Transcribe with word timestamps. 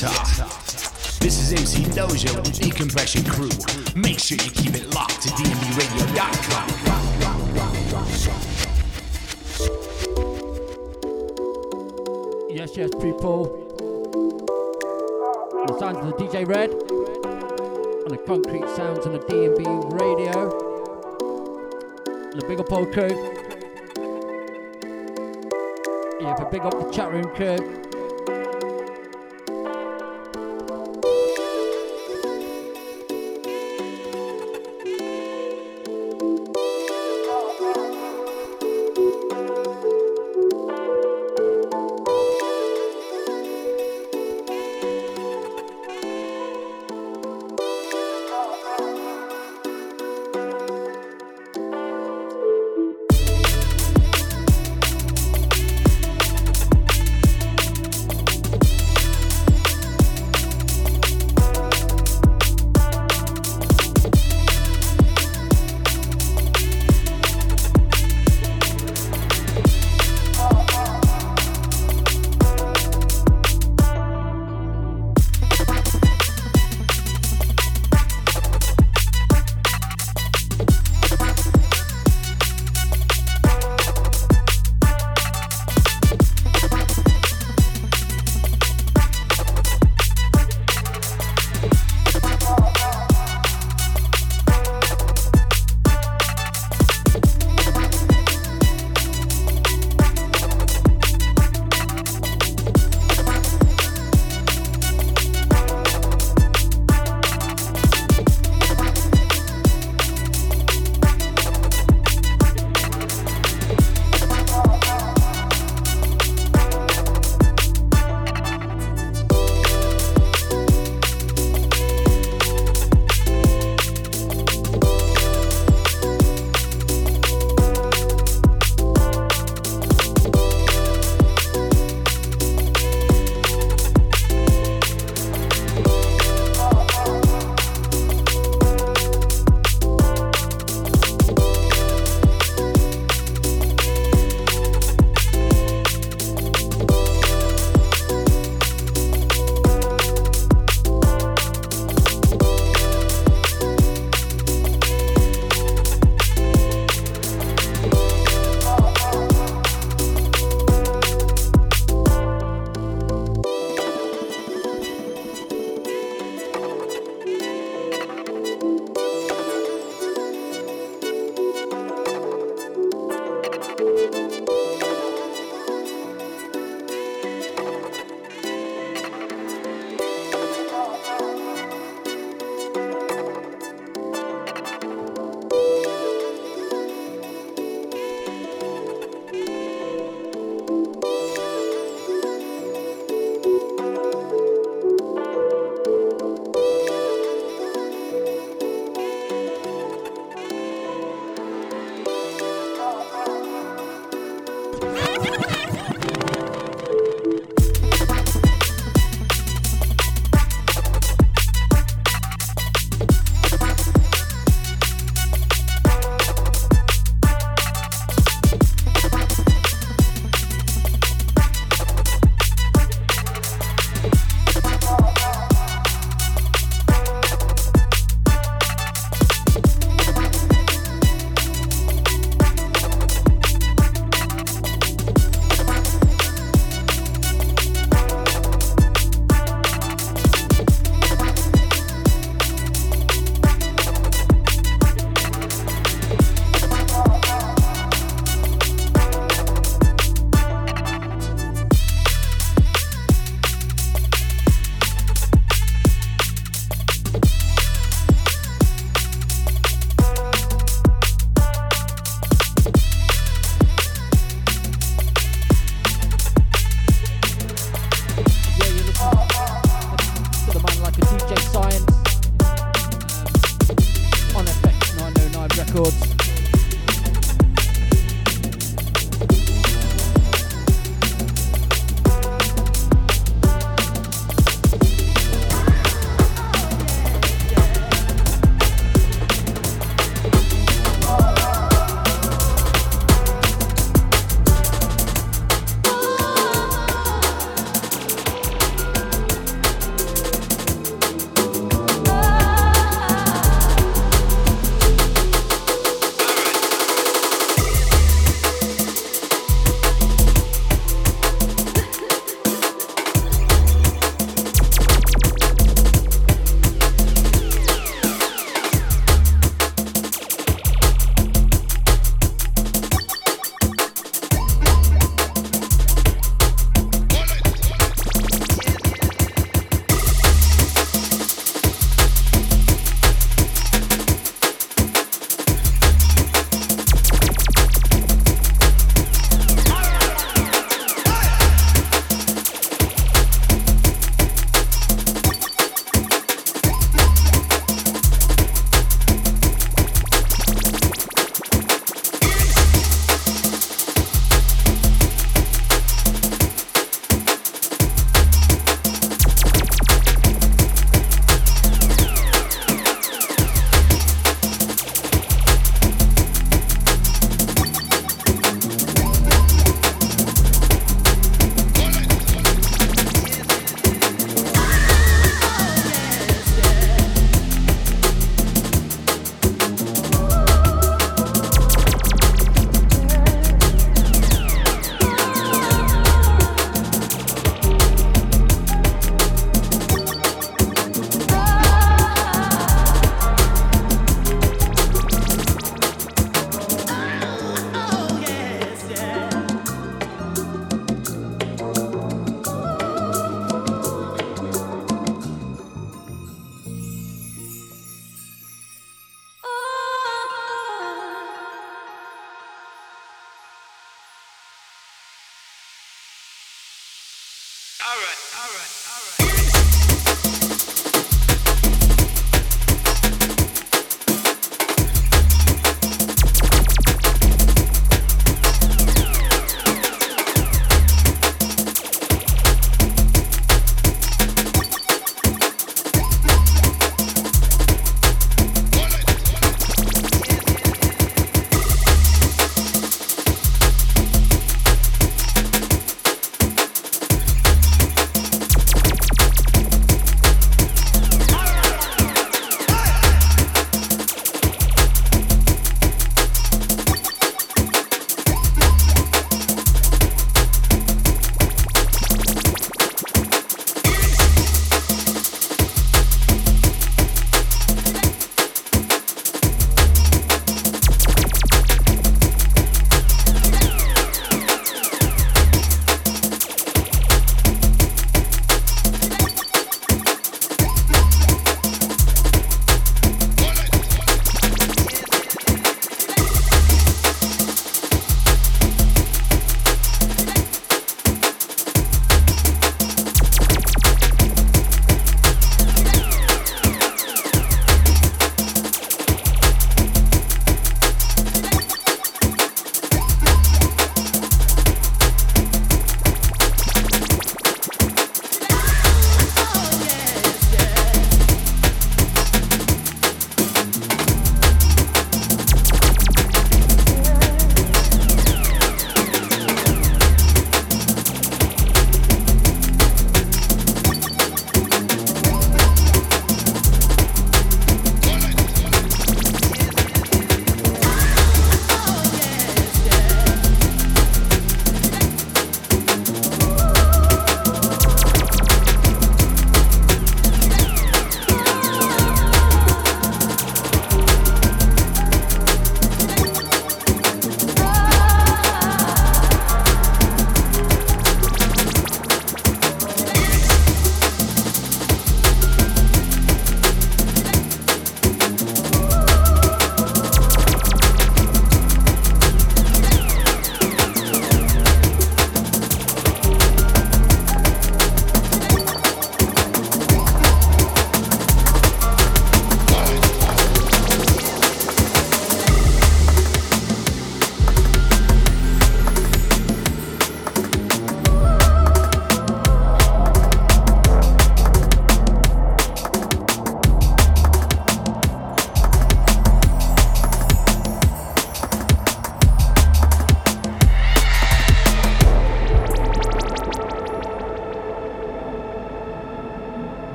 Sir. 0.00 0.08
This 1.20 1.36
is 1.38 1.52
MC 1.52 1.82
Doja 1.90 2.34
with 2.34 2.44
the 2.46 2.52
Decompression 2.58 3.22
crew. 3.22 3.50
Make 3.94 4.18
sure 4.18 4.38
you 4.42 4.50
keep 4.50 4.74
it 4.74 4.94
locked 4.94 5.20
to 5.20 5.28
DNBRadio.com. 5.28 6.68
Yes, 12.48 12.74
yes, 12.78 12.88
people. 12.94 13.44
The 15.66 15.78
sounds 15.78 15.98
of 15.98 16.06
the 16.06 16.12
DJ 16.16 16.48
Red 16.48 16.70
and 16.70 18.10
the 18.10 18.16
concrete 18.26 18.66
sounds 18.74 19.04
on 19.04 19.12
the 19.12 19.18
DNB 19.18 20.00
radio. 20.00 20.48
The 22.40 22.46
big 22.48 22.58
up 22.58 22.72
old 22.72 22.90
crew. 22.94 23.10
Yeah, 26.22 26.34
for 26.36 26.46
big 26.46 26.62
up 26.62 26.72
the 26.72 26.90
chat 26.90 27.12
room 27.12 27.28
crew. 27.36 27.89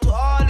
To 0.00 0.12
all 0.12 0.47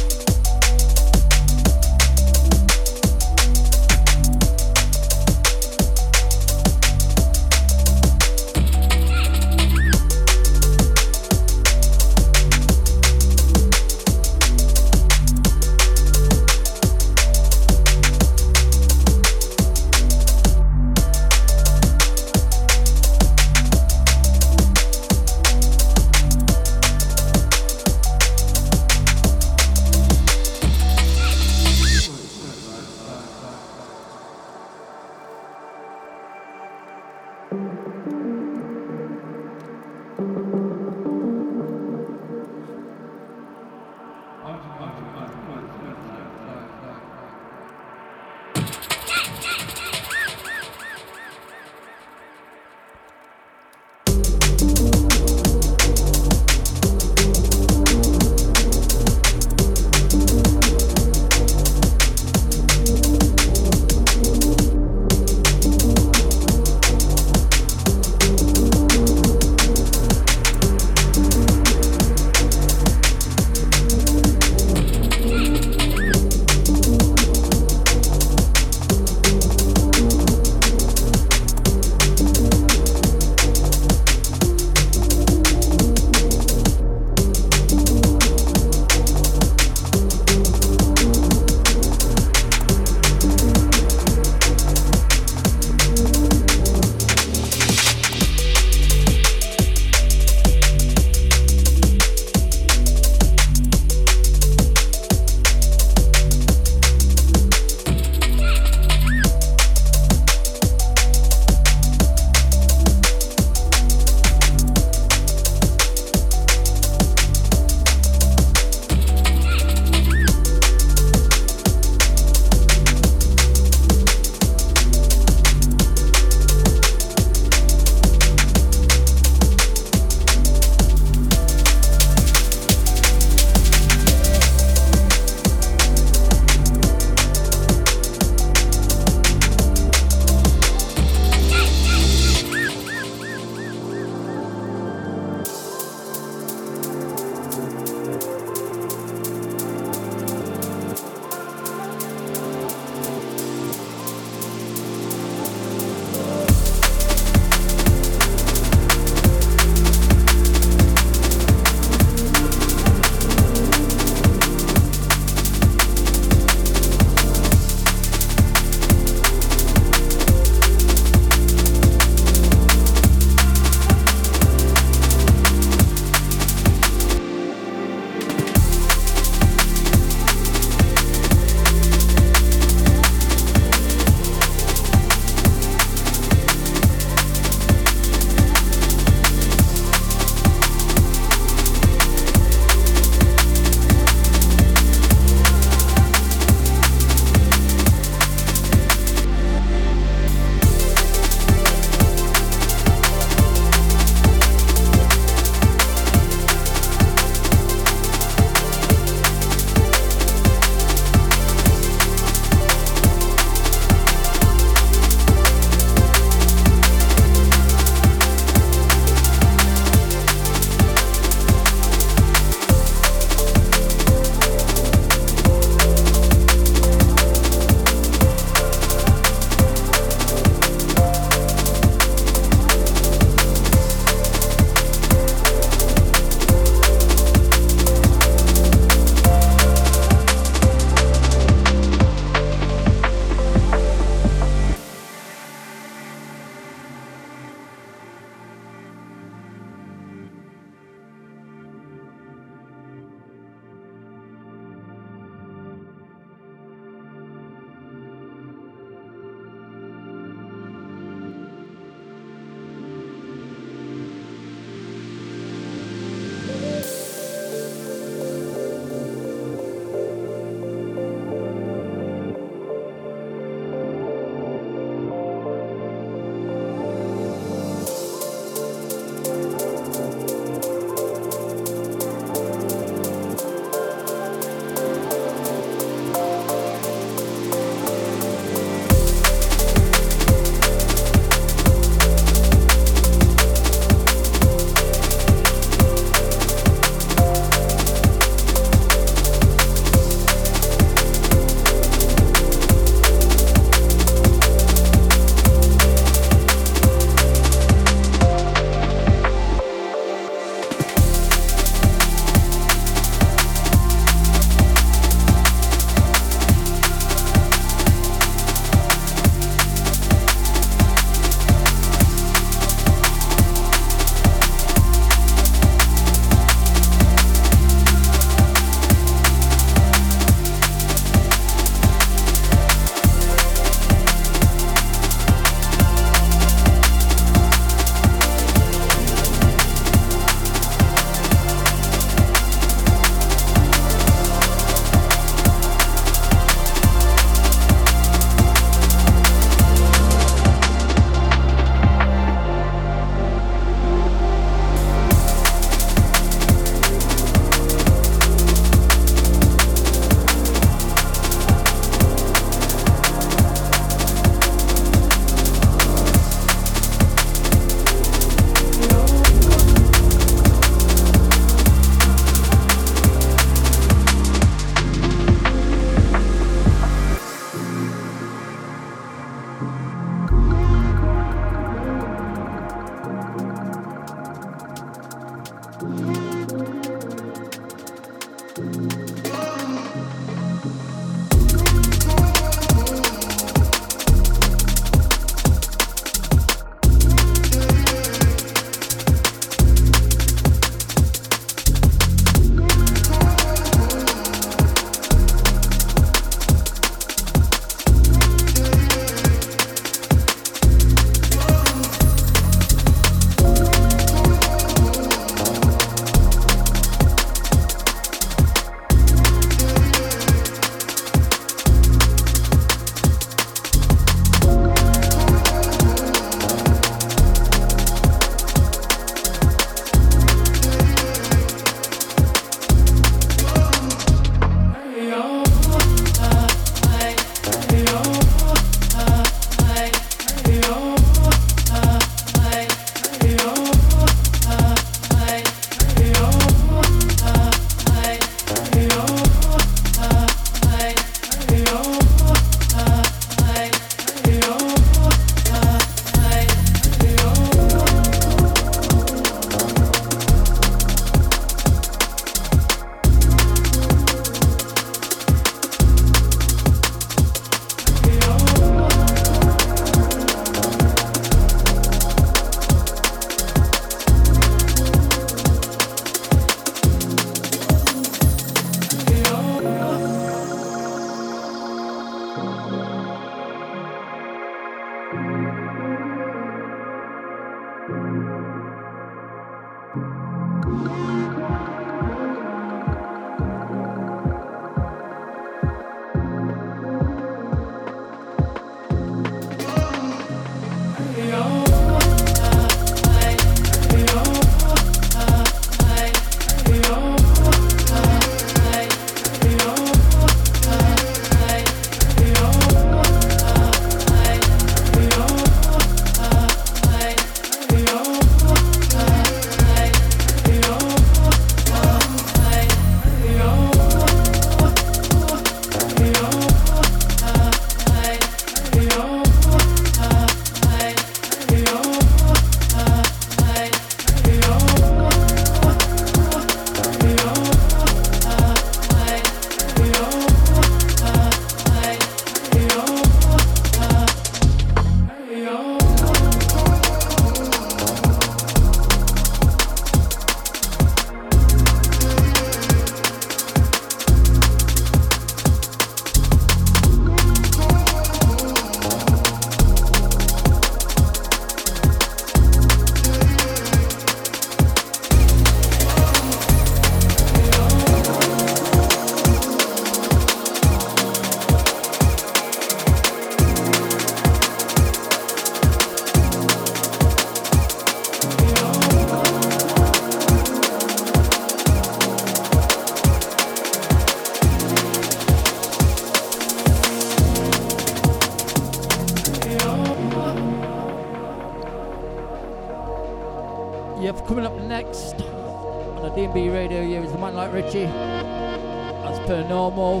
Richie, 597.52 597.84
as 597.84 599.18
per 599.26 599.46
normal. 599.46 600.00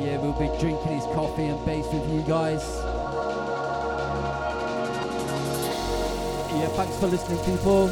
Yeah, 0.00 0.18
we'll 0.18 0.32
be 0.34 0.46
drinking 0.60 0.92
his 0.92 1.04
coffee 1.14 1.46
and 1.46 1.66
bass 1.66 1.84
with 1.92 2.08
you 2.12 2.22
guys. 2.22 2.62
Yeah, 6.54 6.68
thanks 6.76 6.96
for 6.98 7.08
listening, 7.08 7.38
people. 7.40 7.88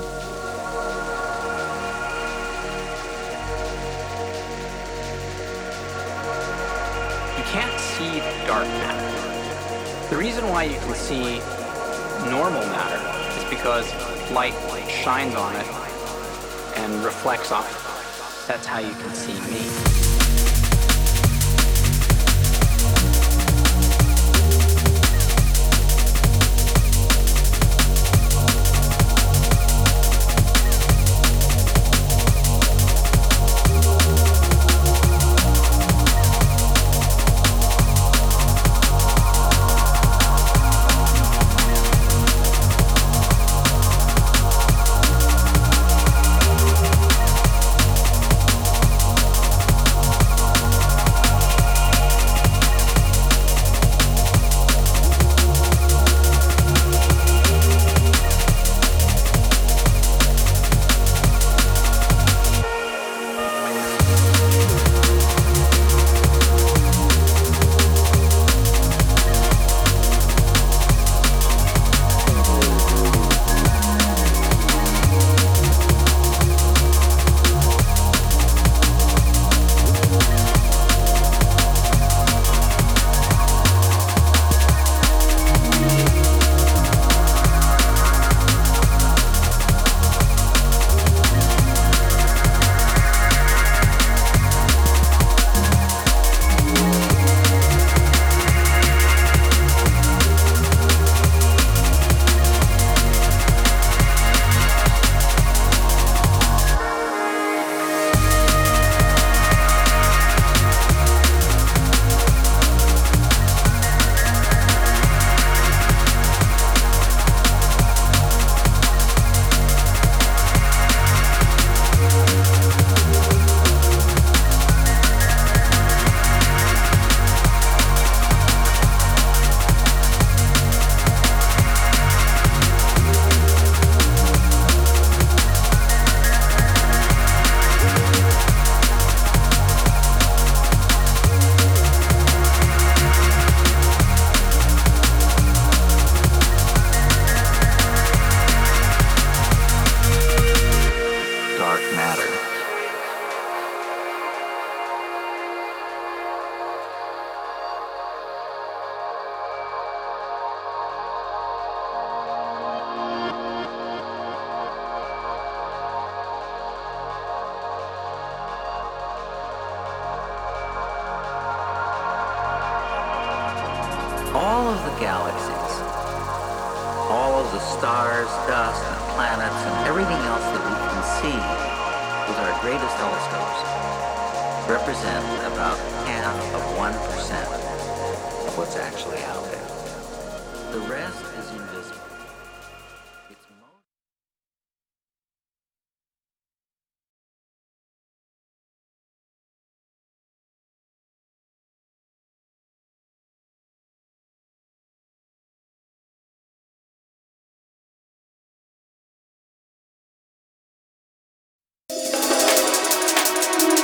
You 7.36 7.44
can't 7.50 7.80
see 7.80 8.20
dark 8.46 8.68
matter. 8.68 10.08
The 10.10 10.16
reason 10.16 10.48
why 10.48 10.64
you 10.64 10.78
can 10.78 10.94
see 10.94 11.55
normal 12.30 12.62
matter 12.66 13.38
is 13.38 13.44
because 13.50 13.90
light 14.32 14.54
shines 14.88 15.34
on 15.34 15.54
it 15.56 15.66
and 16.78 17.04
reflects 17.04 17.52
off. 17.52 17.66
It. 17.68 18.48
That's 18.48 18.66
how 18.66 18.78
you 18.78 18.92
can 18.92 19.14
see 19.14 19.34
me. 19.50 20.05